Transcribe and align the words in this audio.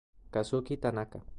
Kazuki 0.31 0.77
Tanaka 0.81 1.21